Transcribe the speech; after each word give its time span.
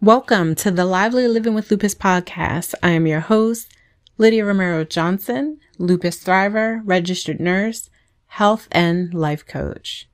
Welcome 0.00 0.54
to 0.56 0.70
the 0.70 0.84
Lively 0.84 1.26
Living 1.26 1.54
with 1.54 1.72
Lupus 1.72 1.92
podcast. 1.92 2.72
I 2.84 2.90
am 2.90 3.08
your 3.08 3.18
host, 3.18 3.74
Lydia 4.16 4.44
Romero 4.44 4.84
Johnson, 4.84 5.58
lupus 5.76 6.22
thriver, 6.22 6.82
registered 6.84 7.40
nurse, 7.40 7.90
health 8.28 8.68
and 8.70 9.12
life 9.12 9.44
coach. 9.44 10.08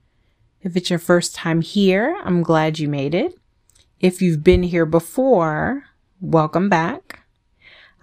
If 0.63 0.75
it's 0.75 0.89
your 0.89 0.97
first 0.97 1.35
time 1.35 1.61
here, 1.61 2.19
I'm 2.25 2.41
glad 2.41 2.79
you 2.79 2.87
made 2.87 3.13
it. 3.13 3.37
If 3.99 4.23
you've 4.23 4.43
been 4.43 4.63
here 4.63 4.87
before, 4.87 5.83
welcome 6.19 6.67
back. 6.67 7.19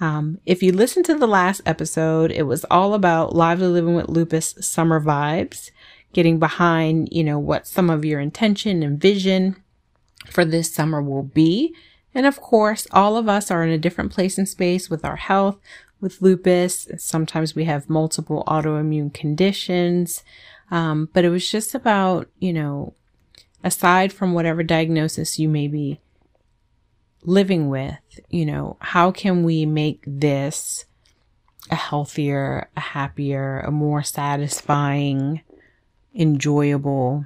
Um, 0.01 0.39
if 0.47 0.63
you 0.63 0.71
listened 0.71 1.07
to 1.07 1.19
the 1.19 1.27
last 1.27 1.63
episode, 1.67 2.31
it 2.31 2.45
was 2.45 2.65
all 2.71 2.95
about 2.95 3.35
lively 3.35 3.67
living 3.67 3.97
with 3.97 4.09
lupus 4.09 4.55
summer 4.61 5.01
vibes, 5.01 5.73
getting 6.13 6.39
behind, 6.39 7.09
you 7.11 7.25
know, 7.25 7.41
what 7.41 7.67
some 7.67 7.91
of 7.91 8.05
your 8.05 8.21
intention 8.21 8.85
and 8.85 9.01
vision 9.01 9.57
for 10.27 10.45
this 10.45 10.73
summer 10.73 11.03
will 11.03 11.23
be. 11.23 11.75
And 12.15 12.27
of 12.27 12.41
course, 12.41 12.87
all 12.91 13.17
of 13.17 13.29
us 13.29 13.51
are 13.51 13.63
in 13.65 13.71
a 13.71 13.79
different 13.79 14.13
place 14.13 14.39
in 14.39 14.47
space 14.47 14.91
with 14.91 15.05
our 15.05 15.17
health, 15.17 15.59
with 16.01 16.21
lupus. 16.21 16.89
Sometimes 16.99 17.55
we 17.55 17.65
have 17.65 17.89
multiple 17.89 18.45
autoimmune 18.47 19.15
conditions. 19.15 20.23
Um, 20.71 21.09
but 21.13 21.25
it 21.25 21.31
was 21.31 21.49
just 21.49 21.75
about, 21.75 22.29
you 22.39 22.53
know, 22.53 22.95
aside 23.63 24.13
from 24.13 24.33
whatever 24.33 24.63
diagnosis 24.63 25.39
you 25.39 25.49
may 25.49 25.69
be 25.69 26.01
living 27.25 27.69
with, 27.69 27.99
you 28.29 28.45
know, 28.45 28.77
how 28.81 29.11
can 29.11 29.45
we 29.45 29.65
make 29.65 30.03
this 30.07 30.85
a 31.71 31.77
healthier, 31.77 32.69
a 32.77 32.81
happier, 32.81 33.61
a 33.61 33.71
more 33.71 34.03
satisfying, 34.03 35.43
enjoyable 36.15 37.25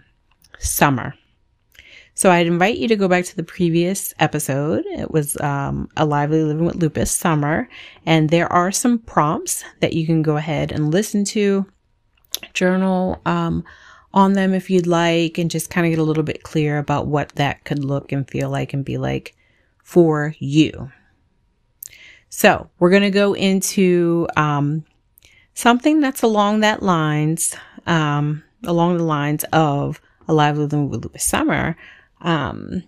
summer? 0.58 1.14
So 2.16 2.30
I'd 2.30 2.46
invite 2.46 2.78
you 2.78 2.88
to 2.88 2.96
go 2.96 3.08
back 3.08 3.26
to 3.26 3.36
the 3.36 3.42
previous 3.42 4.14
episode. 4.18 4.86
It 4.86 5.10
was 5.10 5.38
um, 5.42 5.90
a 5.98 6.06
lively 6.06 6.42
living 6.42 6.64
with 6.64 6.76
lupus 6.76 7.14
summer, 7.14 7.68
and 8.06 8.30
there 8.30 8.50
are 8.50 8.72
some 8.72 8.98
prompts 9.00 9.64
that 9.80 9.92
you 9.92 10.06
can 10.06 10.22
go 10.22 10.38
ahead 10.38 10.72
and 10.72 10.90
listen 10.90 11.26
to, 11.26 11.66
journal 12.54 13.20
um, 13.26 13.64
on 14.14 14.32
them 14.32 14.54
if 14.54 14.70
you'd 14.70 14.86
like, 14.86 15.36
and 15.36 15.50
just 15.50 15.68
kind 15.68 15.86
of 15.86 15.90
get 15.90 15.98
a 15.98 16.04
little 16.04 16.22
bit 16.22 16.42
clear 16.42 16.78
about 16.78 17.06
what 17.06 17.28
that 17.34 17.64
could 17.64 17.84
look 17.84 18.10
and 18.12 18.30
feel 18.30 18.48
like 18.48 18.72
and 18.72 18.82
be 18.82 18.96
like 18.96 19.36
for 19.84 20.34
you. 20.38 20.90
So 22.30 22.70
we're 22.78 22.90
going 22.90 23.02
to 23.02 23.10
go 23.10 23.34
into 23.34 24.26
um, 24.38 24.86
something 25.52 26.00
that's 26.00 26.22
along 26.22 26.60
that 26.60 26.82
lines, 26.82 27.54
um, 27.86 28.42
along 28.64 28.96
the 28.96 29.04
lines 29.04 29.44
of 29.52 30.00
a 30.26 30.32
lively 30.32 30.62
living 30.62 30.88
with 30.88 31.04
lupus 31.04 31.22
summer 31.22 31.76
um, 32.26 32.82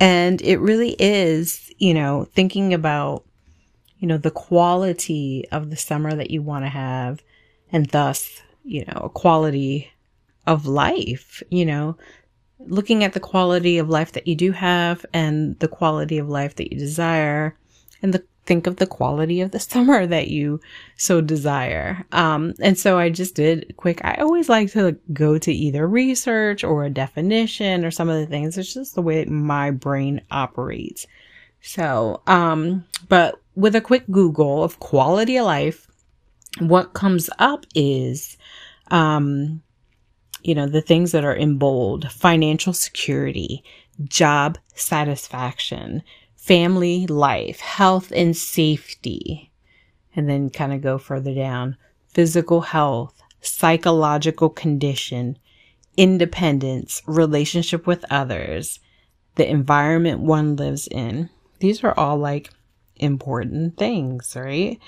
and 0.00 0.42
it 0.42 0.58
really 0.58 0.96
is, 0.98 1.72
you 1.78 1.94
know, 1.94 2.26
thinking 2.34 2.74
about, 2.74 3.24
you 3.98 4.08
know, 4.08 4.18
the 4.18 4.32
quality 4.32 5.46
of 5.52 5.70
the 5.70 5.76
summer 5.76 6.14
that 6.14 6.30
you 6.30 6.42
want 6.42 6.64
to 6.64 6.68
have 6.68 7.22
and 7.72 7.86
thus, 7.86 8.42
you 8.64 8.84
know, 8.86 9.02
a 9.04 9.08
quality 9.08 9.90
of 10.46 10.66
life, 10.66 11.42
you 11.50 11.64
know, 11.64 11.96
looking 12.58 13.04
at 13.04 13.12
the 13.12 13.20
quality 13.20 13.78
of 13.78 13.88
life 13.88 14.12
that 14.12 14.26
you 14.26 14.34
do 14.34 14.50
have 14.52 15.06
and 15.14 15.58
the 15.60 15.68
quality 15.68 16.18
of 16.18 16.28
life 16.28 16.56
that 16.56 16.72
you 16.72 16.78
desire 16.78 17.56
and 18.02 18.12
the 18.12 18.24
think 18.46 18.66
of 18.66 18.76
the 18.76 18.86
quality 18.86 19.40
of 19.40 19.50
the 19.50 19.60
summer 19.72 20.06
that 20.06 20.28
you 20.28 20.60
so 20.96 21.20
desire. 21.20 22.04
Um, 22.12 22.54
and 22.60 22.78
so 22.78 22.98
I 22.98 23.10
just 23.10 23.34
did 23.34 23.74
quick. 23.76 24.00
I 24.04 24.14
always 24.14 24.48
like 24.48 24.72
to 24.72 24.96
go 25.12 25.38
to 25.38 25.52
either 25.52 25.86
research 25.86 26.64
or 26.64 26.84
a 26.84 26.90
definition 26.90 27.84
or 27.84 27.90
some 27.90 28.08
of 28.08 28.18
the 28.18 28.26
things. 28.26 28.58
It's 28.58 28.74
just 28.74 28.94
the 28.94 29.02
way 29.02 29.24
my 29.24 29.70
brain 29.70 30.22
operates. 30.30 31.06
So, 31.62 32.22
um, 32.26 32.84
but 33.08 33.40
with 33.54 33.74
a 33.74 33.80
quick 33.80 34.04
Google 34.10 34.64
of 34.64 34.80
quality 34.80 35.36
of 35.36 35.44
life, 35.44 35.86
what 36.58 36.94
comes 36.94 37.28
up 37.38 37.66
is, 37.74 38.36
um, 38.90 39.62
you 40.42 40.54
know, 40.54 40.66
the 40.66 40.80
things 40.80 41.12
that 41.12 41.24
are 41.24 41.34
in 41.34 41.58
bold 41.58 42.10
financial 42.10 42.72
security, 42.72 43.62
job 44.04 44.58
satisfaction, 44.74 46.02
family 46.40 47.06
life, 47.06 47.60
health 47.60 48.10
and 48.16 48.34
safety, 48.34 49.52
and 50.16 50.28
then 50.28 50.48
kind 50.48 50.72
of 50.72 50.80
go 50.80 50.96
further 50.96 51.34
down 51.34 51.76
physical 52.08 52.62
health, 52.62 53.22
psychological 53.42 54.48
condition, 54.48 55.38
independence, 55.96 57.02
relationship 57.06 57.86
with 57.86 58.04
others, 58.10 58.80
the 59.36 59.48
environment 59.48 60.18
one 60.20 60.56
lives 60.56 60.88
in. 60.88 61.28
These 61.60 61.84
are 61.84 61.94
all 61.96 62.16
like 62.16 62.50
important 62.96 63.76
things, 63.76 64.34
right? 64.34 64.80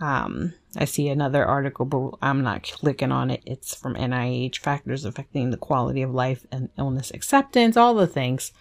Um, 0.00 0.54
I 0.76 0.84
see 0.86 1.08
another 1.08 1.46
article, 1.46 1.86
but 1.86 2.18
I'm 2.20 2.42
not 2.42 2.64
clicking 2.64 3.12
on 3.12 3.30
it. 3.30 3.42
It's 3.46 3.74
from 3.74 3.94
NIH 3.94 4.58
factors 4.58 5.04
affecting 5.04 5.50
the 5.50 5.56
quality 5.56 6.02
of 6.02 6.12
life 6.12 6.44
and 6.50 6.68
illness 6.76 7.12
acceptance, 7.12 7.76
all 7.76 7.94
the 7.94 8.08
things. 8.08 8.52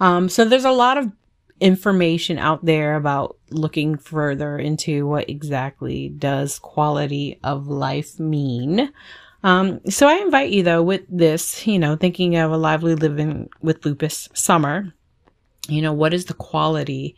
Um, 0.00 0.28
so 0.28 0.44
there's 0.44 0.64
a 0.64 0.70
lot 0.70 0.96
of 0.96 1.12
information 1.60 2.38
out 2.38 2.64
there 2.64 2.96
about 2.96 3.36
looking 3.50 3.96
further 3.96 4.58
into 4.58 5.06
what 5.06 5.28
exactly 5.28 6.08
does 6.08 6.58
quality 6.58 7.38
of 7.42 7.68
life 7.68 8.18
mean. 8.18 8.92
Um, 9.42 9.80
so 9.88 10.08
I 10.08 10.16
invite 10.16 10.50
you 10.50 10.62
though 10.62 10.82
with 10.82 11.02
this, 11.08 11.66
you 11.66 11.78
know, 11.78 11.96
thinking 11.96 12.36
of 12.36 12.50
a 12.50 12.56
lively 12.56 12.94
living 12.94 13.48
with 13.60 13.84
lupus 13.84 14.28
summer, 14.34 14.92
you 15.68 15.82
know, 15.82 15.92
what 15.92 16.14
is 16.14 16.24
the 16.26 16.34
quality, 16.34 17.16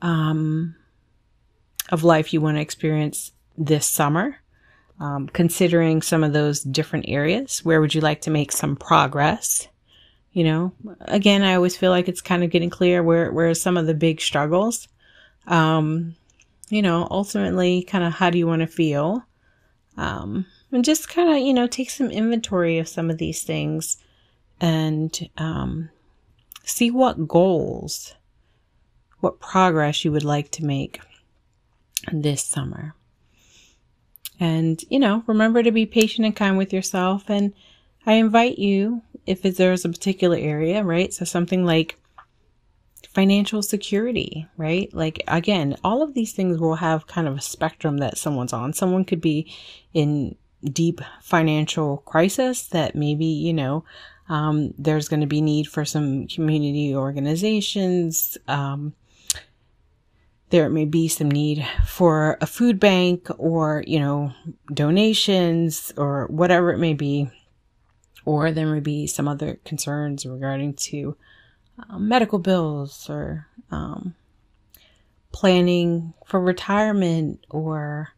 um, 0.00 0.74
of 1.90 2.04
life 2.04 2.32
you 2.32 2.40
want 2.40 2.56
to 2.56 2.60
experience 2.62 3.32
this 3.58 3.86
summer? 3.86 4.36
Um, 5.00 5.28
considering 5.28 6.00
some 6.00 6.22
of 6.22 6.32
those 6.32 6.60
different 6.62 7.06
areas, 7.08 7.64
where 7.64 7.80
would 7.80 7.94
you 7.94 8.00
like 8.00 8.20
to 8.22 8.30
make 8.30 8.52
some 8.52 8.76
progress? 8.76 9.66
You 10.32 10.44
know, 10.44 10.72
again, 11.00 11.42
I 11.42 11.54
always 11.54 11.76
feel 11.76 11.90
like 11.90 12.08
it's 12.08 12.22
kind 12.22 12.42
of 12.42 12.50
getting 12.50 12.70
clear 12.70 13.02
where, 13.02 13.30
where 13.30 13.52
some 13.54 13.76
of 13.76 13.86
the 13.86 13.94
big 13.94 14.20
struggles. 14.20 14.88
Um, 15.46 16.16
you 16.70 16.80
know, 16.80 17.06
ultimately, 17.10 17.82
kind 17.82 18.02
of 18.02 18.14
how 18.14 18.30
do 18.30 18.38
you 18.38 18.46
want 18.46 18.60
to 18.60 18.66
feel? 18.66 19.22
Um, 19.98 20.46
and 20.70 20.84
just 20.84 21.10
kind 21.10 21.28
of, 21.28 21.36
you 21.36 21.52
know, 21.52 21.66
take 21.66 21.90
some 21.90 22.10
inventory 22.10 22.78
of 22.78 22.88
some 22.88 23.10
of 23.10 23.18
these 23.18 23.42
things 23.42 23.98
and 24.58 25.28
um, 25.36 25.90
see 26.64 26.90
what 26.90 27.28
goals, 27.28 28.14
what 29.20 29.38
progress 29.38 30.02
you 30.02 30.12
would 30.12 30.24
like 30.24 30.50
to 30.52 30.64
make 30.64 31.00
this 32.10 32.42
summer. 32.42 32.94
And, 34.40 34.82
you 34.88 34.98
know, 34.98 35.22
remember 35.26 35.62
to 35.62 35.70
be 35.70 35.84
patient 35.84 36.24
and 36.24 36.34
kind 36.34 36.56
with 36.56 36.72
yourself. 36.72 37.28
And 37.28 37.52
I 38.06 38.14
invite 38.14 38.58
you 38.58 39.02
if 39.26 39.42
there's 39.42 39.84
a 39.84 39.88
particular 39.88 40.36
area, 40.36 40.82
right? 40.82 41.12
So 41.12 41.24
something 41.24 41.64
like 41.64 41.98
financial 43.08 43.62
security, 43.62 44.46
right? 44.56 44.92
Like 44.92 45.22
again, 45.28 45.76
all 45.84 46.02
of 46.02 46.14
these 46.14 46.32
things 46.32 46.58
will 46.58 46.76
have 46.76 47.06
kind 47.06 47.28
of 47.28 47.36
a 47.36 47.42
spectrum 47.42 47.98
that 47.98 48.18
someone's 48.18 48.52
on. 48.52 48.72
Someone 48.72 49.04
could 49.04 49.20
be 49.20 49.52
in 49.92 50.36
deep 50.64 51.00
financial 51.20 51.98
crisis 51.98 52.68
that 52.68 52.94
maybe, 52.94 53.26
you 53.26 53.52
know, 53.52 53.84
um, 54.28 54.72
there's 54.78 55.08
going 55.08 55.20
to 55.20 55.26
be 55.26 55.40
need 55.40 55.66
for 55.66 55.84
some 55.84 56.26
community 56.26 56.94
organizations. 56.94 58.38
Um, 58.48 58.94
there 60.50 60.68
may 60.68 60.84
be 60.84 61.08
some 61.08 61.30
need 61.30 61.66
for 61.86 62.38
a 62.40 62.46
food 62.46 62.78
bank 62.78 63.28
or, 63.38 63.84
you 63.86 63.98
know, 63.98 64.32
donations 64.72 65.92
or 65.96 66.26
whatever 66.28 66.72
it 66.72 66.78
may 66.78 66.94
be 66.94 67.30
or 68.24 68.52
there 68.52 68.66
may 68.66 68.80
be 68.80 69.06
some 69.06 69.28
other 69.28 69.58
concerns 69.64 70.24
regarding 70.26 70.74
to 70.74 71.16
um, 71.88 72.08
medical 72.08 72.38
bills 72.38 73.08
or 73.08 73.46
um, 73.70 74.14
planning 75.32 76.12
for 76.26 76.40
retirement 76.40 77.44
or 77.50 78.10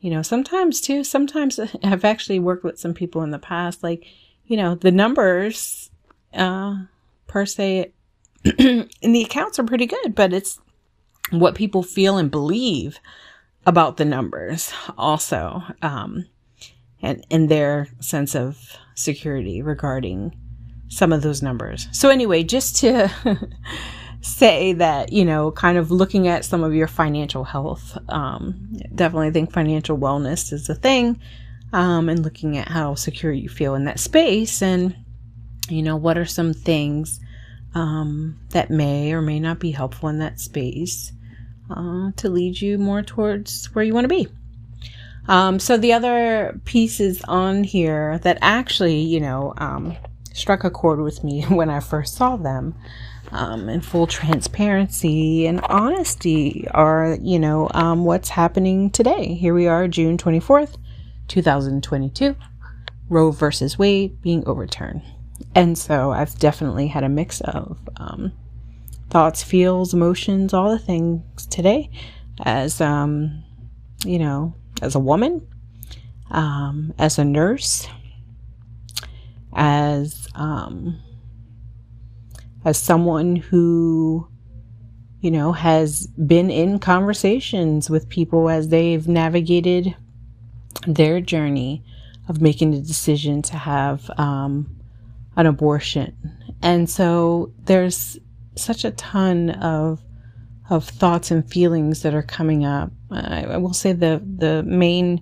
you 0.00 0.10
know 0.10 0.22
sometimes 0.22 0.80
too 0.80 1.04
sometimes 1.04 1.60
i've 1.84 2.04
actually 2.04 2.38
worked 2.38 2.64
with 2.64 2.78
some 2.78 2.94
people 2.94 3.22
in 3.22 3.30
the 3.30 3.38
past 3.38 3.82
like 3.82 4.04
you 4.46 4.56
know 4.56 4.74
the 4.74 4.90
numbers 4.90 5.90
uh 6.34 6.76
per 7.26 7.44
se 7.46 7.92
in 8.58 8.88
the 9.02 9.22
accounts 9.22 9.58
are 9.58 9.64
pretty 9.64 9.86
good 9.86 10.14
but 10.14 10.32
it's 10.32 10.58
what 11.30 11.54
people 11.54 11.82
feel 11.82 12.16
and 12.16 12.30
believe 12.30 12.98
about 13.66 13.96
the 13.96 14.04
numbers 14.04 14.72
also 14.96 15.62
um 15.82 16.24
and 17.02 17.24
in 17.30 17.48
their 17.48 17.88
sense 18.00 18.34
of 18.34 18.76
security 18.94 19.62
regarding 19.62 20.34
some 20.88 21.12
of 21.12 21.22
those 21.22 21.42
numbers. 21.42 21.88
So 21.92 22.08
anyway, 22.10 22.42
just 22.42 22.76
to 22.76 23.10
say 24.20 24.72
that, 24.74 25.12
you 25.12 25.24
know, 25.24 25.50
kind 25.50 25.78
of 25.78 25.90
looking 25.90 26.28
at 26.28 26.44
some 26.44 26.64
of 26.64 26.74
your 26.74 26.86
financial 26.86 27.44
health, 27.44 27.96
um, 28.08 28.72
definitely 28.94 29.30
think 29.30 29.52
financial 29.52 29.98
wellness 29.98 30.52
is 30.52 30.68
a 30.68 30.74
thing, 30.74 31.20
um, 31.72 32.08
and 32.08 32.24
looking 32.24 32.56
at 32.56 32.68
how 32.68 32.94
secure 32.94 33.32
you 33.32 33.48
feel 33.48 33.74
in 33.74 33.84
that 33.84 34.00
space 34.00 34.62
and, 34.62 34.96
you 35.68 35.82
know, 35.82 35.96
what 35.96 36.16
are 36.16 36.24
some 36.24 36.52
things, 36.52 37.20
um, 37.74 38.38
that 38.50 38.70
may 38.70 39.12
or 39.12 39.20
may 39.20 39.38
not 39.38 39.58
be 39.58 39.70
helpful 39.70 40.08
in 40.08 40.18
that 40.18 40.40
space 40.40 41.12
uh, 41.70 42.10
to 42.16 42.30
lead 42.30 42.60
you 42.60 42.78
more 42.78 43.02
towards 43.02 43.66
where 43.74 43.84
you 43.84 43.92
want 43.92 44.04
to 44.04 44.08
be. 44.08 44.28
Um, 45.28 45.58
so 45.58 45.76
the 45.76 45.92
other 45.92 46.60
pieces 46.64 47.22
on 47.26 47.64
here 47.64 48.18
that 48.18 48.38
actually, 48.40 49.00
you 49.00 49.20
know, 49.20 49.54
um, 49.56 49.96
struck 50.32 50.64
a 50.64 50.70
chord 50.70 51.00
with 51.00 51.24
me 51.24 51.42
when 51.48 51.70
I 51.70 51.80
first 51.80 52.14
saw 52.14 52.36
them, 52.36 52.74
um, 53.32 53.68
in 53.68 53.80
full 53.80 54.06
transparency 54.06 55.46
and 55.46 55.60
honesty, 55.62 56.66
are 56.70 57.16
you 57.20 57.38
know 57.38 57.68
um, 57.74 58.04
what's 58.04 58.28
happening 58.28 58.90
today. 58.90 59.34
Here 59.34 59.54
we 59.54 59.66
are, 59.66 59.88
June 59.88 60.16
twenty 60.16 60.40
fourth, 60.40 60.76
two 61.28 61.42
thousand 61.42 61.82
twenty 61.82 62.10
two. 62.10 62.36
Roe 63.08 63.30
versus 63.30 63.78
Wade 63.78 64.20
being 64.22 64.46
overturned, 64.46 65.02
and 65.54 65.76
so 65.76 66.12
I've 66.12 66.38
definitely 66.38 66.88
had 66.88 67.04
a 67.04 67.08
mix 67.08 67.40
of 67.40 67.78
um, 67.96 68.32
thoughts, 69.10 69.42
feels, 69.42 69.94
emotions, 69.94 70.52
all 70.52 70.70
the 70.70 70.78
things 70.78 71.46
today, 71.46 71.90
as 72.44 72.80
um, 72.80 73.44
you 74.04 74.18
know 74.18 74.54
as 74.82 74.94
a 74.94 75.00
woman, 75.00 75.46
um, 76.30 76.92
as 76.98 77.18
a 77.18 77.24
nurse, 77.24 77.86
as 79.54 80.28
um, 80.34 81.00
as 82.64 82.78
someone 82.78 83.36
who 83.36 84.28
you 85.20 85.30
know 85.30 85.52
has 85.52 86.06
been 86.08 86.50
in 86.50 86.78
conversations 86.78 87.88
with 87.88 88.08
people 88.08 88.48
as 88.50 88.68
they've 88.68 89.08
navigated 89.08 89.94
their 90.86 91.20
journey 91.20 91.82
of 92.28 92.40
making 92.40 92.72
the 92.72 92.80
decision 92.80 93.40
to 93.40 93.56
have 93.56 94.10
um, 94.18 94.76
an 95.36 95.46
abortion, 95.46 96.16
and 96.62 96.90
so 96.90 97.52
there's 97.64 98.18
such 98.56 98.84
a 98.84 98.90
ton 98.92 99.50
of 99.50 100.02
of 100.68 100.84
thoughts 100.84 101.30
and 101.30 101.48
feelings 101.48 102.02
that 102.02 102.14
are 102.14 102.22
coming 102.22 102.64
up. 102.64 102.90
I, 103.10 103.44
I 103.44 103.56
will 103.56 103.74
say 103.74 103.92
the 103.92 104.22
the 104.24 104.62
main 104.62 105.20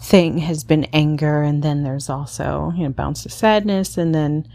thing 0.00 0.38
has 0.38 0.64
been 0.64 0.84
anger, 0.92 1.42
and 1.42 1.62
then 1.62 1.82
there's 1.82 2.08
also 2.08 2.72
you 2.76 2.84
know 2.84 2.90
bounce 2.90 3.24
of 3.26 3.32
sadness, 3.32 3.96
and 3.96 4.14
then 4.14 4.48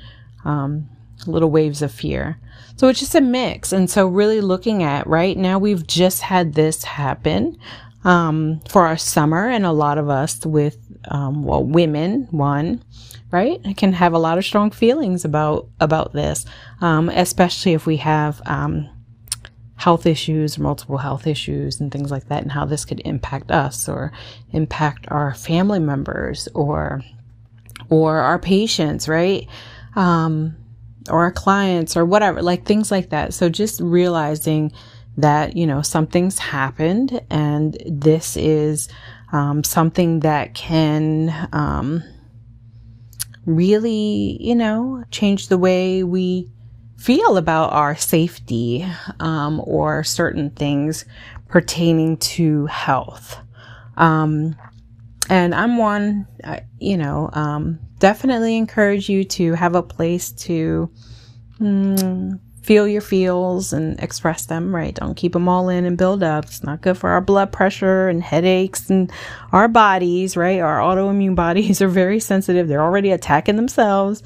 um, 0.46 0.90
little 1.26 1.52
waves 1.52 1.82
of 1.82 1.92
fear. 1.92 2.40
So 2.78 2.88
it's 2.88 3.00
just 3.00 3.16
a 3.16 3.22
mix, 3.22 3.74
and 3.74 3.90
so 3.90 4.08
really 4.08 4.42
looking 4.42 4.84
at 4.84 5.08
right 5.08 5.38
now, 5.38 5.60
we've 5.60 5.86
just 5.86 6.22
had 6.22 6.54
this 6.54 6.84
happen 6.84 7.58
um, 8.04 8.62
for 8.70 8.88
our 8.88 8.98
summer, 8.98 9.50
and 9.50 9.66
a 9.66 9.72
lot 9.72 9.98
of 9.98 10.10
us 10.10 10.46
with 10.46 10.78
um, 11.10 11.44
well, 11.44 11.64
women, 11.64 12.28
one, 12.32 12.84
right, 13.32 13.60
can 13.78 13.94
have 13.94 14.14
a 14.14 14.20
lot 14.20 14.38
of 14.38 14.46
strong 14.46 14.72
feelings 14.72 15.26
about 15.26 15.68
about 15.80 16.14
this, 16.14 16.46
um, 16.82 17.10
especially 17.10 17.74
if 17.74 17.86
we 17.86 17.98
have 17.98 18.42
um, 18.46 18.90
health 19.80 20.06
issues, 20.06 20.60
multiple 20.60 20.98
health 20.98 21.26
issues, 21.26 21.80
and 21.80 21.90
things 21.90 22.12
like 22.12 22.28
that, 22.28 22.44
and 22.44 22.52
how 22.52 22.66
this 22.66 22.84
could 22.84 23.02
impact 23.06 23.50
us 23.50 23.88
or 23.88 24.12
impact 24.52 25.06
our 25.08 25.34
family 25.34 25.80
members 25.80 26.50
or 26.54 27.02
or 27.90 28.18
our 28.18 28.38
patients, 28.38 29.08
right? 29.08 29.48
Um, 29.96 30.58
or 31.10 31.24
our 31.24 31.32
clients 31.32 31.96
or 31.96 32.04
whatever, 32.04 32.42
like 32.42 32.66
things 32.66 32.92
like 32.92 33.10
that. 33.12 33.34
So 33.34 33.48
just 33.48 33.80
realizing 33.80 34.74
that 35.18 35.56
you 35.56 35.66
know 35.66 35.82
something's 35.82 36.40
happened, 36.40 37.22
and 37.30 37.78
this 37.86 38.36
is 38.36 38.90
um, 39.32 39.64
something 39.64 40.20
that 40.20 40.56
can 40.56 41.50
um, 41.54 42.04
really, 43.46 44.38
you 44.42 44.56
know, 44.56 45.06
change 45.10 45.48
the 45.48 45.58
way 45.58 46.04
we 46.04 46.52
feel 47.00 47.38
about 47.38 47.72
our 47.72 47.96
safety 47.96 48.86
um, 49.22 49.62
or 49.64 50.04
certain 50.04 50.50
things 50.52 51.06
pertaining 51.48 52.18
to 52.18 52.66
health. 52.66 53.38
Um, 53.96 54.56
and 55.30 55.56
I'm 55.56 55.78
one, 55.78 56.28
you 56.78 56.98
know, 56.98 57.30
um, 57.34 57.80
definitely 58.00 58.58
encourage 58.58 59.10
you 59.10 59.24
to 59.24 59.54
have 59.54 59.76
a 59.76 59.84
place 59.84 60.32
to 60.32 60.92
mm, 61.60 62.40
feel 62.64 62.88
your 62.88 63.02
feels 63.02 63.72
and 63.74 64.00
express 64.00 64.46
them, 64.46 64.76
right? 64.76 64.94
Don't 64.94 65.16
keep 65.16 65.34
them 65.34 65.48
all 65.48 65.70
in 65.70 65.86
and 65.86 65.98
build 65.98 66.22
up. 66.22 66.46
It's 66.46 66.64
not 66.64 66.82
good 66.82 66.98
for 66.98 67.10
our 67.12 67.22
blood 67.22 67.52
pressure 67.52 68.10
and 68.10 68.22
headaches 68.22 68.90
and 68.90 69.12
our 69.52 69.68
bodies, 69.68 70.36
right? 70.36 70.60
Our 70.60 70.80
autoimmune 70.80 71.36
bodies 71.46 71.82
are 71.82 71.88
very 71.88 72.20
sensitive. 72.20 72.68
They're 72.68 72.84
already 72.84 73.12
attacking 73.12 73.56
themselves. 73.56 74.22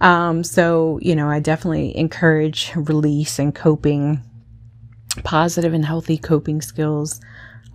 Um, 0.00 0.44
so, 0.44 0.98
you 1.02 1.16
know, 1.16 1.28
I 1.28 1.40
definitely 1.40 1.96
encourage 1.96 2.72
release 2.74 3.38
and 3.38 3.54
coping, 3.54 4.22
positive 5.22 5.72
and 5.72 5.84
healthy 5.84 6.18
coping 6.18 6.60
skills 6.60 7.20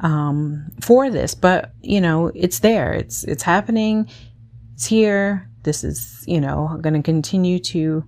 um, 0.02 0.72
for 0.82 1.10
this. 1.10 1.34
But, 1.34 1.74
you 1.82 2.02
know, 2.02 2.32
it's 2.36 2.60
there. 2.60 2.94
It's 2.94 3.24
it's 3.24 3.44
happening. 3.44 4.10
It's 4.76 4.86
here. 4.86 5.50
This 5.64 5.84
is, 5.84 6.24
you 6.28 6.40
know, 6.40 6.78
going 6.82 6.94
to 6.94 7.02
continue 7.02 7.60
to 7.60 8.06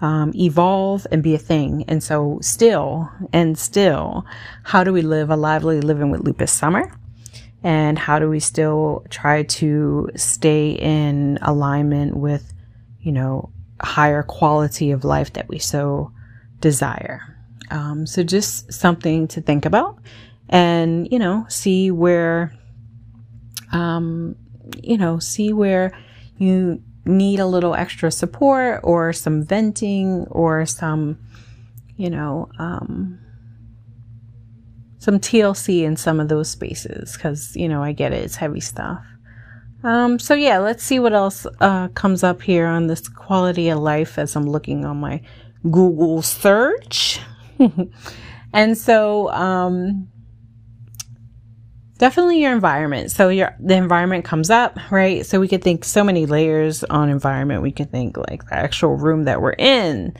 um, 0.00 0.32
evolve 0.34 1.06
and 1.10 1.22
be 1.22 1.34
a 1.34 1.38
thing. 1.38 1.84
And 1.88 2.02
so, 2.02 2.38
still 2.40 3.10
and 3.32 3.58
still, 3.58 4.24
how 4.62 4.84
do 4.84 4.92
we 4.92 5.02
live 5.02 5.30
a 5.30 5.36
lively 5.36 5.80
living 5.80 6.10
with 6.10 6.22
lupus 6.22 6.52
summer? 6.52 6.90
And 7.62 7.98
how 7.98 8.18
do 8.18 8.28
we 8.28 8.40
still 8.40 9.04
try 9.10 9.42
to 9.42 10.10
stay 10.16 10.72
in 10.72 11.38
alignment 11.42 12.16
with, 12.16 12.53
you 13.04 13.12
know, 13.12 13.50
higher 13.80 14.22
quality 14.22 14.90
of 14.90 15.04
life 15.04 15.34
that 15.34 15.48
we 15.48 15.58
so 15.58 16.10
desire. 16.60 17.20
Um, 17.70 18.06
so 18.06 18.22
just 18.22 18.72
something 18.72 19.28
to 19.28 19.40
think 19.40 19.66
about 19.66 19.98
and, 20.48 21.06
you 21.12 21.18
know, 21.18 21.44
see 21.48 21.90
where, 21.90 22.54
um, 23.72 24.36
you 24.82 24.96
know, 24.96 25.18
see 25.18 25.52
where 25.52 25.96
you 26.38 26.82
need 27.04 27.40
a 27.40 27.46
little 27.46 27.74
extra 27.74 28.10
support 28.10 28.80
or 28.82 29.12
some 29.12 29.44
venting 29.44 30.26
or 30.30 30.64
some, 30.64 31.18
you 31.96 32.08
know, 32.08 32.48
um, 32.58 33.18
some 34.98 35.20
TLC 35.20 35.82
in 35.82 35.96
some 35.96 36.20
of 36.20 36.28
those 36.28 36.48
spaces 36.48 37.14
because, 37.14 37.54
you 37.54 37.68
know, 37.68 37.82
I 37.82 37.92
get 37.92 38.12
it, 38.14 38.24
it's 38.24 38.36
heavy 38.36 38.60
stuff. 38.60 39.04
Um, 39.84 40.18
so 40.18 40.34
yeah, 40.34 40.58
let's 40.58 40.82
see 40.82 40.98
what 40.98 41.12
else 41.12 41.46
uh, 41.60 41.88
comes 41.88 42.22
up 42.22 42.40
here 42.40 42.66
on 42.66 42.86
this 42.86 43.06
quality 43.06 43.68
of 43.68 43.78
life 43.78 44.18
as 44.18 44.34
I'm 44.34 44.44
looking 44.44 44.84
on 44.86 44.96
my 44.96 45.20
Google 45.70 46.22
search. 46.22 47.20
and 48.52 48.78
so, 48.78 49.30
um, 49.30 50.08
definitely 51.98 52.40
your 52.40 52.52
environment. 52.52 53.10
So 53.10 53.28
your 53.28 53.54
the 53.60 53.74
environment 53.74 54.24
comes 54.24 54.50
up, 54.50 54.78
right? 54.90 55.24
So 55.24 55.38
we 55.38 55.48
could 55.48 55.62
think 55.62 55.84
so 55.84 56.02
many 56.02 56.26
layers 56.26 56.82
on 56.84 57.10
environment. 57.10 57.62
We 57.62 57.72
could 57.72 57.90
think 57.90 58.16
like 58.16 58.46
the 58.46 58.54
actual 58.54 58.96
room 58.96 59.24
that 59.24 59.42
we're 59.42 59.52
in, 59.52 60.16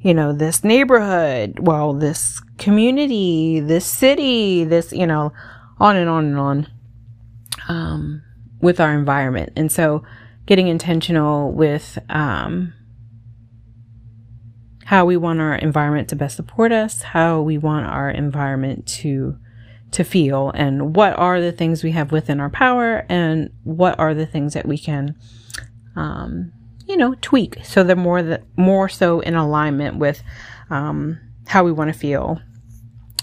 you 0.00 0.14
know, 0.14 0.32
this 0.32 0.62
neighborhood, 0.62 1.58
well, 1.58 1.92
this 1.92 2.40
community, 2.56 3.60
this 3.60 3.84
city, 3.84 4.64
this, 4.64 4.92
you 4.92 5.06
know, 5.06 5.32
on 5.78 5.96
and 5.96 6.08
on 6.08 6.24
and 6.24 6.38
on. 6.38 6.66
Um, 7.68 8.22
with 8.60 8.80
our 8.80 8.92
environment. 8.92 9.52
And 9.56 9.70
so 9.70 10.04
getting 10.46 10.68
intentional 10.68 11.52
with 11.52 11.98
um, 12.08 12.72
how 14.84 15.04
we 15.04 15.16
want 15.16 15.40
our 15.40 15.54
environment 15.54 16.08
to 16.08 16.16
best 16.16 16.36
support 16.36 16.72
us, 16.72 17.02
how 17.02 17.40
we 17.42 17.58
want 17.58 17.86
our 17.86 18.10
environment 18.10 18.86
to 18.86 19.38
to 19.90 20.04
feel 20.04 20.50
and 20.50 20.94
what 20.94 21.18
are 21.18 21.40
the 21.40 21.52
things 21.52 21.82
we 21.82 21.92
have 21.92 22.12
within 22.12 22.40
our 22.40 22.50
power 22.50 23.06
and 23.08 23.50
what 23.64 23.98
are 23.98 24.12
the 24.12 24.26
things 24.26 24.54
that 24.54 24.66
we 24.66 24.76
can 24.76 25.16
um, 25.96 26.52
you 26.86 26.96
know 26.96 27.14
tweak 27.20 27.64
so 27.64 27.82
they're 27.82 27.96
more 27.96 28.22
that 28.22 28.42
more 28.56 28.88
so 28.88 29.20
in 29.20 29.34
alignment 29.34 29.96
with 29.96 30.22
um, 30.70 31.18
how 31.46 31.64
we 31.64 31.72
want 31.72 31.92
to 31.92 31.98
feel 31.98 32.40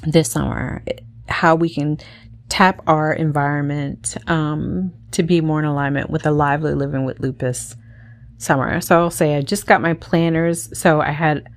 this 0.03 0.31
summer 0.31 0.83
how 1.27 1.55
we 1.55 1.69
can 1.69 1.97
tap 2.49 2.81
our 2.87 3.13
environment 3.13 4.17
um, 4.27 4.91
to 5.15 5.23
be 5.23 5.41
more 5.41 5.59
in 5.59 5.65
alignment 5.65 6.09
with 6.09 6.25
a 6.25 6.31
lively 6.31 6.73
living 6.73 7.05
with 7.05 7.19
lupus 7.19 7.75
summer. 8.37 8.81
So 8.81 8.99
I'll 8.99 9.11
say 9.11 9.35
I 9.35 9.41
just 9.41 9.65
got 9.65 9.81
my 9.81 9.93
planners. 9.93 10.77
So 10.77 11.01
I 11.01 11.11
had 11.11 11.47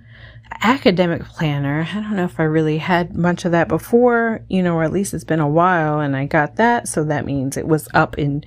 academic 0.62 1.24
planner. 1.24 1.86
I 1.90 1.94
don't 1.94 2.16
know 2.16 2.24
if 2.24 2.40
I 2.40 2.44
really 2.44 2.78
had 2.78 3.16
much 3.16 3.44
of 3.44 3.52
that 3.52 3.68
before, 3.68 4.44
you 4.48 4.62
know, 4.62 4.76
or 4.76 4.84
at 4.84 4.92
least 4.92 5.14
it's 5.14 5.24
been 5.24 5.40
a 5.40 5.48
while 5.48 6.00
and 6.00 6.16
I 6.16 6.26
got 6.26 6.56
that. 6.56 6.88
So 6.88 7.04
that 7.04 7.24
means 7.24 7.56
it 7.56 7.68
was 7.68 7.88
up 7.94 8.18
in 8.18 8.44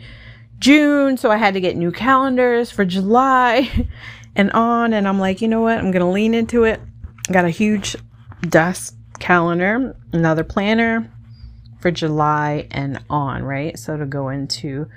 June. 0.60 1.18
So 1.18 1.32
I 1.32 1.38
had 1.38 1.54
to 1.54 1.62
get 1.62 1.76
new 1.76 1.92
calendars 1.92 2.72
for 2.72 2.86
July 2.86 3.88
and 4.36 4.52
on. 4.52 4.94
And 4.94 5.08
I'm 5.08 5.20
like, 5.20 5.42
you 5.42 5.48
know 5.48 5.62
what? 5.62 5.78
I'm 5.78 5.92
going 5.92 6.06
to 6.06 6.12
lean 6.12 6.34
into 6.34 6.64
it. 6.64 6.82
Got 7.32 7.46
a 7.46 7.50
huge 7.50 7.96
dust 8.42 8.96
calendar, 9.20 9.96
another 10.12 10.44
planner, 10.44 11.12
for 11.82 11.92
July 11.92 12.68
and 12.72 13.04
on, 13.10 13.44
right? 13.44 13.78
So 13.78 13.98
to 13.98 14.06
go 14.06 14.30
into 14.30 14.88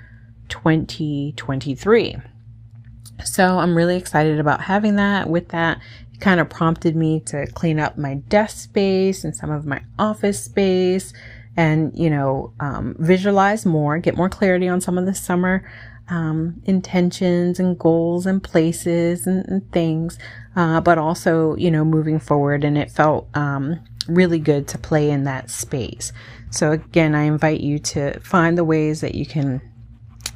2023. 0.48 2.16
So 3.24 3.58
I'm 3.58 3.76
really 3.76 3.96
excited 3.96 4.38
about 4.38 4.60
having 4.60 4.96
that. 4.96 5.28
With 5.28 5.48
that, 5.48 5.80
it 6.12 6.20
kind 6.20 6.40
of 6.40 6.50
prompted 6.50 6.94
me 6.94 7.20
to 7.20 7.46
clean 7.48 7.80
up 7.80 7.96
my 7.96 8.14
desk 8.14 8.58
space 8.58 9.24
and 9.24 9.34
some 9.34 9.50
of 9.50 9.66
my 9.66 9.82
office 9.98 10.44
space 10.44 11.12
and, 11.56 11.96
you 11.96 12.10
know, 12.10 12.52
um, 12.60 12.96
visualize 12.98 13.64
more, 13.64 13.98
get 13.98 14.16
more 14.16 14.28
clarity 14.28 14.68
on 14.68 14.80
some 14.80 14.98
of 14.98 15.06
the 15.06 15.14
summer 15.14 15.64
um, 16.08 16.60
intentions 16.64 17.58
and 17.58 17.78
goals 17.78 18.26
and 18.26 18.42
places 18.42 19.26
and, 19.26 19.46
and 19.48 19.72
things, 19.72 20.18
uh, 20.56 20.80
but 20.80 20.98
also, 20.98 21.56
you 21.56 21.70
know, 21.70 21.84
moving 21.84 22.18
forward. 22.18 22.64
And 22.64 22.76
it 22.76 22.90
felt 22.90 23.28
um, 23.34 23.80
really 24.08 24.38
good 24.38 24.68
to 24.68 24.78
play 24.78 25.10
in 25.10 25.24
that 25.24 25.50
space. 25.50 26.12
So, 26.50 26.72
again, 26.72 27.14
I 27.14 27.22
invite 27.22 27.60
you 27.60 27.78
to 27.80 28.20
find 28.20 28.56
the 28.56 28.64
ways 28.64 29.00
that 29.00 29.14
you 29.14 29.26
can 29.26 29.60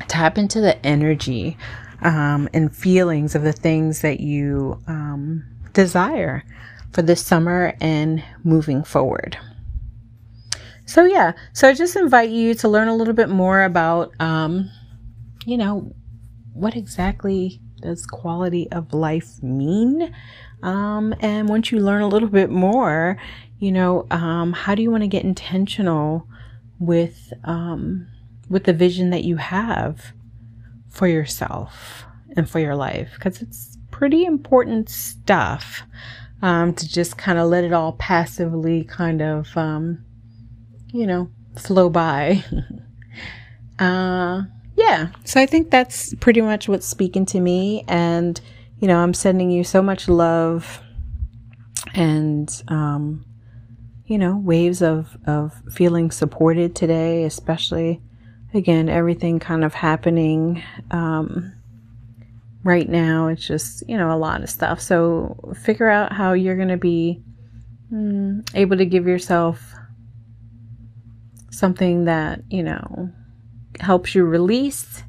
tap 0.09 0.39
into 0.39 0.61
the 0.61 0.85
energy 0.85 1.57
um, 2.03 2.49
and 2.53 2.75
feelings 2.75 3.35
of 3.35 3.43
the 3.43 3.53
things 3.53 4.03
that 4.03 4.21
you 4.21 4.83
um, 4.87 5.45
desire 5.73 6.45
for 6.93 7.03
this 7.03 7.25
summer 7.25 7.75
and 7.81 8.23
moving 8.45 8.83
forward. 8.83 9.39
So, 10.87 11.05
yeah, 11.05 11.33
so 11.53 11.69
I 11.69 11.75
just 11.75 11.97
invite 11.97 12.31
you 12.31 12.55
to 12.55 12.69
learn 12.69 12.89
a 12.89 12.97
little 12.97 13.15
bit 13.15 13.29
more 13.29 13.63
about, 13.63 14.13
um, 14.21 14.71
you 15.45 15.59
know, 15.59 15.93
what 16.55 16.77
exactly 16.77 17.61
does 17.83 18.07
quality 18.07 18.71
of 18.73 18.93
life 18.95 19.43
mean? 19.43 20.15
Um, 20.63 21.15
and 21.21 21.49
once 21.49 21.71
you 21.71 21.79
learn 21.81 22.03
a 22.03 22.09
little 22.09 22.29
bit 22.29 22.51
more, 22.51 23.19
you 23.59 23.73
know, 23.73 24.07
um, 24.11 24.53
how 24.53 24.75
do 24.75 24.83
you 24.83 24.91
want 24.91 25.03
to 25.03 25.09
get 25.09 25.25
intentional 25.25 26.27
with 26.79 27.33
um, 27.45 28.07
with 28.49 28.65
the 28.65 28.73
vision 28.73 29.11
that 29.11 29.25
you 29.25 29.37
have 29.37 30.13
for 30.89 31.07
yourself 31.07 32.05
and 32.37 32.49
for 32.49 32.61
your 32.61 32.77
life? 32.77 33.11
Because 33.15 33.43
it's 33.43 33.77
pretty 33.91 34.25
important 34.25 34.89
stuff 34.89 35.83
um, 36.43 36.73
to 36.75 36.89
just 36.89 37.19
kind 37.19 37.39
of 37.39 37.49
let 37.49 37.65
it 37.65 37.73
all 37.73 37.93
passively 37.95 38.85
kind 38.85 39.21
of, 39.21 39.57
um, 39.57 40.05
you 40.93 41.07
know, 41.07 41.29
flow 41.57 41.91
by. 41.91 42.45
uh, 43.81 44.43
yeah, 44.77 45.09
so 45.25 45.41
I 45.41 45.47
think 45.47 45.71
that's 45.71 46.15
pretty 46.15 46.41
much 46.41 46.69
what's 46.69 46.87
speaking 46.87 47.27
to 47.27 47.41
me. 47.41 47.85
And, 47.89 48.41
you 48.79 48.87
know, 48.87 48.99
I'm 48.99 49.15
sending 49.15 49.51
you 49.51 49.65
so 49.65 49.83
much 49.83 50.09
love 50.09 50.81
and, 51.95 52.63
um, 52.69 53.25
you 54.09 54.17
know, 54.17 54.37
waves 54.39 54.81
of, 54.83 55.17
of 55.27 55.53
feeling 55.71 56.11
supported 56.11 56.75
today, 56.75 57.25
especially 57.25 58.01
again, 58.55 58.89
everything 58.89 59.39
kind 59.39 59.63
of 59.63 59.75
happening, 59.75 60.63
um, 60.91 61.53
right 62.65 62.89
now. 62.89 63.29
It's 63.29 63.47
just, 63.47 63.87
you 63.87 63.99
know, 63.99 64.11
a 64.11 64.17
lot 64.17 64.43
of 64.43 64.49
stuff. 64.49 64.81
So 64.81 65.55
figure 65.63 65.91
out 65.91 66.13
how 66.13 66.33
you're 66.33 66.57
going 66.57 66.69
to 66.69 66.79
be 66.79 67.23
mm, 67.93 68.49
able 68.55 68.79
to 68.79 68.87
give 68.87 69.07
yourself 69.07 69.75
something 71.51 72.07
that, 72.07 72.41
you 72.49 72.63
know, 72.63 73.11
helps 73.79 74.15
you 74.15 74.25
release 74.25 75.03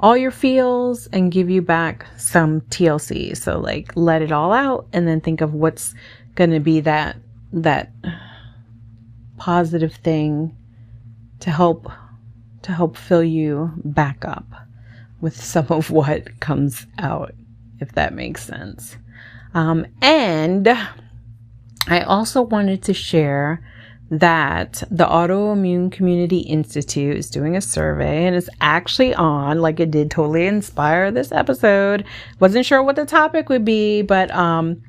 all 0.00 0.16
your 0.16 0.32
feels 0.32 1.06
and 1.06 1.30
give 1.30 1.48
you 1.48 1.62
back 1.62 2.04
some 2.16 2.62
TLC. 2.62 3.36
So 3.36 3.60
like 3.60 3.92
let 3.94 4.22
it 4.22 4.32
all 4.32 4.52
out 4.52 4.88
and 4.92 5.06
then 5.06 5.20
think 5.20 5.40
of 5.40 5.54
what's 5.54 5.94
going 6.34 6.50
to 6.50 6.60
be 6.60 6.80
that 6.80 7.16
that 7.54 7.92
positive 9.36 9.94
thing 9.94 10.56
to 11.40 11.50
help 11.50 11.90
to 12.62 12.72
help 12.72 12.96
fill 12.96 13.22
you 13.22 13.72
back 13.84 14.24
up 14.24 14.46
with 15.20 15.36
some 15.42 15.66
of 15.70 15.90
what 15.90 16.40
comes 16.40 16.86
out 16.98 17.34
if 17.80 17.92
that 17.92 18.14
makes 18.14 18.44
sense. 18.44 18.96
Um, 19.52 19.86
and 20.02 20.68
I 21.86 22.00
also 22.00 22.42
wanted 22.42 22.82
to 22.84 22.94
share 22.94 23.64
that 24.10 24.82
the 24.90 25.06
Autoimmune 25.06 25.90
Community 25.90 26.38
Institute 26.38 27.16
is 27.16 27.30
doing 27.30 27.56
a 27.56 27.60
survey 27.60 28.26
and 28.26 28.36
it's 28.36 28.48
actually 28.60 29.14
on, 29.14 29.60
like 29.60 29.80
it 29.80 29.90
did 29.90 30.10
totally 30.10 30.46
inspire 30.46 31.10
this 31.10 31.32
episode. 31.32 32.04
Wasn't 32.38 32.66
sure 32.66 32.82
what 32.82 32.96
the 32.96 33.06
topic 33.06 33.48
would 33.48 33.64
be, 33.64 34.02
but 34.02 34.30
um, 34.32 34.82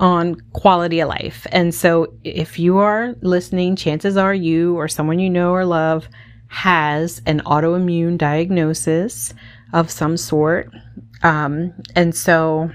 on 0.00 0.40
quality 0.54 1.00
of 1.00 1.08
life. 1.08 1.46
And 1.52 1.74
so 1.74 2.14
if 2.24 2.58
you 2.58 2.78
are 2.78 3.14
listening, 3.20 3.76
chances 3.76 4.16
are 4.16 4.34
you 4.34 4.76
or 4.76 4.88
someone 4.88 5.18
you 5.18 5.30
know 5.30 5.52
or 5.52 5.66
love 5.66 6.08
has 6.48 7.22
an 7.26 7.40
autoimmune 7.40 8.16
diagnosis 8.18 9.34
of 9.72 9.90
some 9.90 10.16
sort. 10.16 10.72
Um, 11.22 11.74
and 11.94 12.14
so 12.16 12.70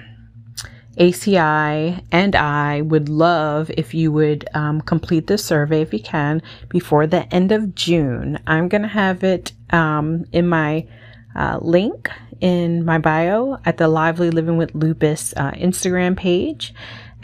ACI 0.98 2.01
and 2.12 2.36
I 2.36 2.82
would 2.82 3.10
love 3.10 3.72
if 3.75 3.94
you 3.94 4.12
would 4.12 4.48
um, 4.53 4.79
complete 4.82 5.27
the 5.27 5.38
survey 5.39 5.82
if 5.82 5.94
you 5.94 6.00
can 6.00 6.44
before 6.70 7.08
the 7.08 7.25
end 7.34 7.51
of 7.51 7.74
June. 7.74 8.39
I'm 8.46 8.70
going 8.70 8.84
to 8.84 8.88
have 8.88 9.24
it 9.24 9.51
um, 9.72 10.25
in 10.32 10.48
my 10.48 10.88
uh, 11.36 11.58
link 11.60 12.10
in 12.41 12.84
my 12.86 12.98
bio 12.98 13.58
at 13.65 13.77
the 13.77 13.88
Lively 13.88 14.29
Living 14.29 14.58
with 14.58 14.74
Lupus 14.75 15.34
uh, 15.38 15.51
Instagram 15.51 16.17
page. 16.17 16.74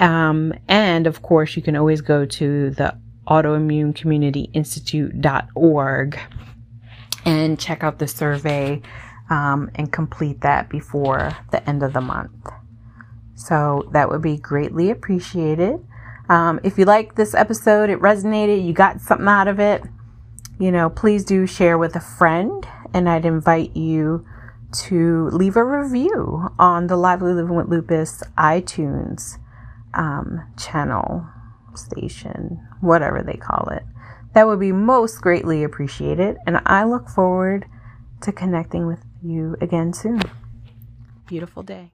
Um, 0.01 0.53
and 0.67 1.08
of 1.08 1.22
course, 1.22 1.55
you 1.55 1.62
can 1.62 1.77
always 1.77 2.01
go 2.01 2.25
to 2.25 2.72
the 2.72 2.98
autoimmunecommunityinstitute.org 3.27 6.20
and 7.24 7.60
check 7.60 7.84
out 7.84 8.00
the 8.00 8.08
survey 8.08 8.81
um, 9.29 9.70
and 9.75 9.93
complete 9.93 10.41
that 10.41 10.70
before 10.70 11.38
the 11.51 11.70
end 11.70 11.84
of 11.84 11.93
the 11.93 12.01
month. 12.01 12.50
So 13.36 13.88
that 13.93 14.10
would 14.10 14.24
be 14.24 14.38
greatly 14.38 14.89
appreciated. 14.89 15.86
Um, 16.29 16.60
if 16.63 16.79
you 16.79 16.86
like 16.86 17.13
this 17.15 17.36
episode, 17.36 17.91
it 17.91 18.00
resonated, 18.00 18.65
you 18.65 18.74
got 18.74 19.01
something 19.01 19.27
out 19.27 19.48
of 19.48 19.60
it, 19.60 19.84
you 20.60 20.72
know, 20.72 20.89
please 20.89 21.24
do 21.24 21.46
share 21.46 21.77
with 21.77 21.96
a 21.96 22.00
friend. 22.00 22.67
And 22.93 23.08
I'd 23.08 23.25
invite 23.25 23.74
you 23.75 24.25
to 24.84 25.29
leave 25.29 25.55
a 25.55 25.63
review 25.63 26.50
on 26.60 26.88
the 26.88 26.98
Lively 26.98 27.31
Living 27.34 27.55
with 27.55 27.70
Lupus 27.70 28.22
iTunes 28.38 29.38
um, 29.93 30.41
channel, 30.57 31.25
station, 31.75 32.65
whatever 32.81 33.24
they 33.24 33.38
call 33.38 33.69
it. 33.71 33.83
That 34.33 34.48
would 34.48 34.60
be 34.60 34.71
most 34.71 35.21
greatly 35.21 35.63
appreciated. 35.63 36.38
And 36.45 36.62
I 36.65 36.83
look 36.83 37.10
forward 37.10 37.65
to 38.21 38.31
connecting 38.31 38.88
with 38.88 39.03
you 39.21 39.55
again 39.62 39.93
soon. 39.93 40.21
Beautiful 41.27 41.63
day. 41.63 41.91